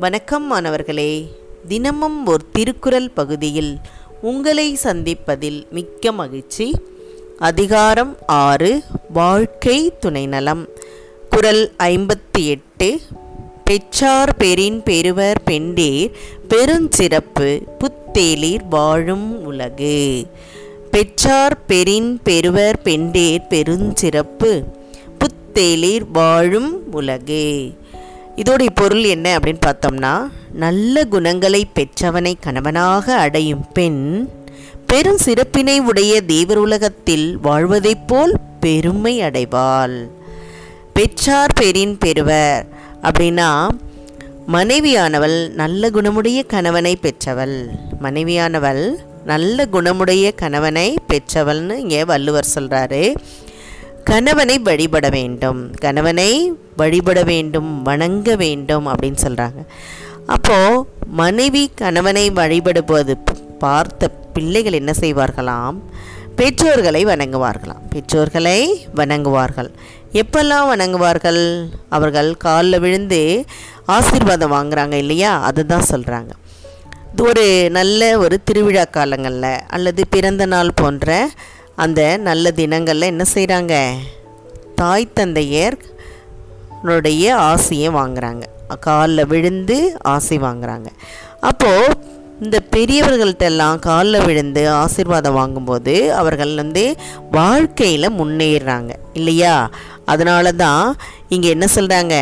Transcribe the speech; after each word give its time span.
வணக்கம் 0.00 0.46
மாணவர்களே. 0.46 1.28
தினமும் 1.68 2.26
ஒரு 2.26 2.44
திருக்குறள் 2.52 3.10
பகுதியில் 3.10 3.78
உங்களை 4.20 4.78
சந்திப்பதில் 4.82 5.68
மிக்க 5.70 6.12
மகிழ்ச்சி. 6.12 6.80
அதிகாரம் 7.38 8.16
ஆறு 8.26 8.82
வாழ்க்கை 9.12 9.92
துணை 10.00 10.26
நலம் 10.26 10.68
குரல் 11.30 11.72
ஐம்பத்தி 11.78 12.38
எட்டு 12.38 13.00
பெற்றார் 13.64 14.36
பெரின் 14.36 14.82
பெறுவர் 14.82 15.42
பெண்டேர் 15.46 16.10
பெருஞ்சிறப்பு 16.48 17.62
புத்தேளிர் 17.78 18.64
வாழும் 18.70 19.44
உலகு. 19.44 20.26
பெற்றார் 20.90 21.64
பெரின் 21.66 22.20
பெறுவர் 22.22 22.80
பெண்டேர் 22.84 23.44
பெருஞ்சிறப்பு 23.50 24.64
புத்தேளிர் 25.18 26.06
வாழும் 26.12 26.92
உலகு. 26.92 27.72
இதோடைய 28.40 28.68
பொருள் 28.74 29.04
என்ன 29.04 29.38
அப்படின்னு 29.38 29.60
பார்த்தோம்னா 29.66 30.12
நல்ல 30.52 31.04
குணங்களை 31.04 31.66
பெற்றவனை 31.74 32.34
கணவனாக 32.40 33.14
அடையும் 33.14 33.64
பெண் 33.72 34.28
பெரும் 34.86 35.18
சிறப்பினை 35.18 35.80
உடைய 35.80 36.20
தேவர் 36.20 36.56
உலகத்தில் 36.56 37.38
வாழ்வதைப் 37.38 38.08
போல் 38.08 38.34
பெருமை 38.60 39.20
அடைவாள். 39.20 40.08
பெற்றார் 40.92 41.52
பெரின் 41.54 41.98
பெறுவர். 41.98 42.66
அப்படின்னா 43.02 43.68
மனைவியானவள் 44.48 45.50
நல்ல 45.50 45.90
குணமுடைய 45.90 46.46
கணவனை 46.46 46.96
பெற்றவள். 46.96 47.68
மனைவியானவள் 48.02 48.94
நல்ல 49.24 49.66
குணமுடைய 49.72 50.34
கணவனை 50.34 50.98
பெற்றவள்னு 51.08 51.76
இங்கே 51.78 52.04
வள்ளுவர் 52.04 52.52
சொல்கிறாரு 52.54 53.14
கணவனை 54.10 54.58
வழிபட 54.58 55.08
வேண்டும். 55.08 55.60
கணவனை 55.70 56.52
வழிபட 56.76 57.22
வேண்டும் 57.22 57.82
வணங்க 57.82 58.36
வேண்டும் 58.36 58.86
அப்படின்னு 58.86 59.20
சொல்கிறாங்க 59.26 59.60
அப்போது 60.26 60.84
மனைவி 61.06 61.70
கணவனை 61.74 62.30
வழிபடுவது 62.30 63.14
பார்த்த 63.58 64.08
பிள்ளைகள் 64.08 64.72
என்ன 64.72 64.92
செய்வார்களாம்? 65.00 65.76
பெற்றோர்களை 66.36 67.04
வணங்குவார்களாம். 67.04 67.84
பெற்றோர்களை 67.90 68.58
வணங்குவார்கள். 68.96 69.70
எப்பெல்லாம் 70.12 70.68
வணங்குவார்கள்? 70.72 71.42
அவர்கள் 71.88 72.36
காலில் 72.36 72.80
விழுந்து 72.80 73.44
ஆசீர்வாதம் 73.86 74.52
வாங்குறாங்க 74.52 74.92
இல்லையா? 74.92 75.40
அதுதான் 75.40 75.88
சொல்கிறாங்க 75.90 76.30
ஒரு 77.18 77.70
நல்ல 77.70 78.18
ஒரு 78.18 78.36
திருவிழா 78.44 78.84
காலங்களில் 78.84 79.56
அல்லது 79.68 80.02
பிறந்த 80.10 80.46
நாள் 80.46 80.70
போன்ற 80.74 81.30
அந்த 81.84 82.00
நல்ல 82.28 82.50
தினங்களில் 82.60 83.10
என்ன 83.12 83.24
செய்கிறாங்க 83.34 83.74
தாய் 84.80 85.14
தந்தையர் 85.18 85.76
னுடைய 86.88 87.24
ஆசையை 87.50 87.88
வாங்குறாங்க. 87.96 88.44
காலில் 88.86 89.28
விழுந்து 89.32 89.76
ஆசை 90.14 90.36
வாங்குறாங்க. 90.38 90.88
அப்போது 91.40 91.96
இந்த 92.44 92.58
பெரியவர்கள்ட்டெல்லாம் 92.74 93.78
காலில் 93.86 94.26
விழுந்து 94.26 94.62
ஆசீர்வாதம் 94.82 95.38
வாங்கும்போது 95.38 95.94
அவர்கள் 96.20 96.52
வந்து 96.54 96.84
வாழ்க்கையில் 97.30 98.16
முன்னேறுறாங்க 98.18 98.92
இல்லையா? 99.18 99.54
அதனால 100.04 100.52
தான் 100.62 100.84
இங்கே 101.34 101.48
என்ன 101.48 101.66
சொல்கிறாங்க 101.74 102.14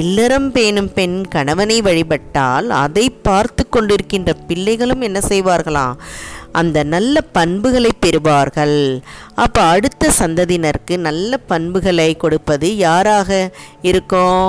இல்லறம் 0.00 0.48
பேணும் 0.52 0.90
பெண் 0.94 1.18
கணவனை 1.34 1.78
வழிபட்டால் 1.88 2.68
அதை 2.84 3.06
பார்த்து 3.28 3.64
கொண்டிருக்கின்ற 3.68 4.32
பிள்ளைகளும் 4.48 5.00
என்ன 5.00 5.20
செய்வார்களாம்? 5.28 5.98
அந்த 6.60 6.78
நல்ல 6.94 7.20
பண்புகளை 7.36 7.90
பெறுவார்கள். 8.04 8.78
அப்போ 9.44 9.60
அடுத்த 9.74 10.10
சந்ததியினருக்கு 10.20 10.94
நல்ல 11.08 11.38
பண்புகளை 11.50 12.08
கொடுப்பது 12.16 12.68
யாராக 12.86 13.30
இருக்கும்? 13.90 14.48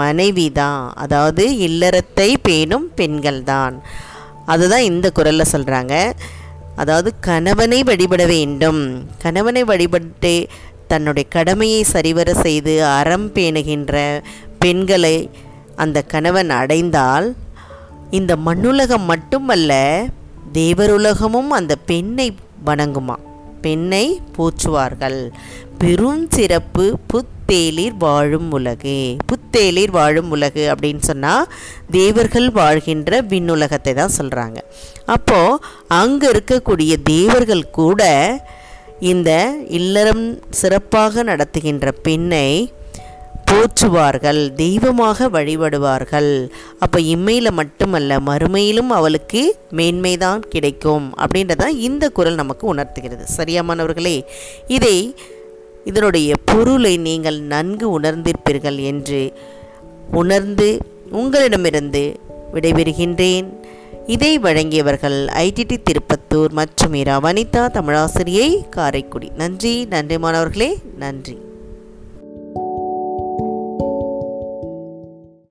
மனைவி 0.00 0.46
தான். 0.60 0.82
அதாவது 1.04 1.44
இல்லறத்தை 1.68 2.28
பேணும் 2.48 2.86
பெண்கள் 2.98 3.40
தான். 3.52 3.76
அதுதான் 4.54 4.88
இந்த 4.90 5.06
குரலில் 5.18 5.52
சொல்கிறாங்க 5.54 5.94
அதாவது 6.82 7.10
கணவனை 7.28 7.78
வழிபட 7.88 8.24
வேண்டும். 8.34 8.82
கணவனை 9.24 9.62
வழிபட்டு 9.70 10.34
தன்னுடைய 10.92 11.26
கடமையை 11.36 11.80
சரிவர 11.94 12.28
செய்து 12.44 12.74
அறம் 12.98 13.28
பேணுகின்ற 13.36 13.94
பெண்களை 14.62 15.16
அந்த 15.82 15.98
கணவன் 16.12 16.50
அடைந்தால் 16.60 17.26
இந்த 18.18 18.32
மண்ணுலகம் 18.46 19.04
மட்டுமல்ல 19.10 19.72
தேவருலகமும் 20.52 21.48
அந்த 21.48 21.76
பெண்ணை 21.76 22.36
வணங்குமா? 22.66 23.14
பெண்ணை 23.60 24.20
போற்றுவார்கள். 24.36 25.28
பெரும் 25.78 26.26
சிறப்பு 26.30 26.98
புத்தேலிர் 27.06 27.96
வாழும் 27.98 28.52
உலகு. 28.52 29.16
புத்தேலிர் 29.26 29.90
வாழும் 29.90 30.30
உலகு 30.30 30.72
அப்படின்னு 30.72 30.98
சொன்னால் 30.98 31.48
தேவர்கள் 31.90 32.50
வாழ்கின்ற 32.50 33.20
விண்ணுலகத்தை 33.20 33.94
தான் 33.94 34.16
சொல்கிறாங்க 34.18 34.56
அப்போது 35.06 35.58
அங்கே 35.88 36.30
இருக்கக்கூடிய 36.30 36.94
தேவர்கள் 37.04 37.70
கூட 37.70 38.02
இந்த 39.00 39.54
இல்லறம் 39.68 40.38
சிறப்பாக 40.50 41.22
நடத்துகின்ற 41.22 41.92
பெண்ணை 41.92 42.72
போற்றுவார்கள் 43.48 44.54
தெய்வமாக 44.54 45.28
வழிபடுவார்கள். 45.28 46.50
அப்போ 46.78 47.00
இம்மையில் 47.00 47.50
மட்டுமல்ல 47.50 48.18
மறுமையிலும் 48.18 48.90
அவளுக்கு 48.90 49.56
மேன்மைதான் 49.72 50.38
கிடைக்கும் 50.38 51.14
அப்படின்றதான் 51.16 51.74
இந்த 51.88 52.08
குரல் 52.08 52.34
நமக்கு 52.34 52.66
உணர்த்துகிறது. 52.66 53.24
சரியாமானவர்களே 53.36 54.24
இதை 54.66 55.14
இதனுடைய 55.84 56.34
பொருளை 56.44 56.96
நீங்கள் 56.96 57.40
நன்கு 57.40 58.00
உணர்ந்திருப்பீர்கள் 58.00 58.78
என்று 58.78 59.32
உணர்ந்து 60.12 60.78
உங்களிடமிருந்து 61.10 62.20
விடைபெறுகின்றேன். 62.54 63.46
இதை 64.06 64.38
வழங்கியவர்கள் 64.38 65.18
ஐடிடி 65.46 65.76
திருப்பத்தூர் 65.82 66.50
மற்றும் 66.50 66.94
இரா. 66.94 67.20
வனிதா 67.20 67.64
தமிழாசிரியை 67.78 68.68
காரைக்குடி. 68.68 69.30
நன்றி 69.36 69.84
நன்றி 69.84 70.18
மாணவர்களே 70.18 70.78
நன்றி. 70.98 71.38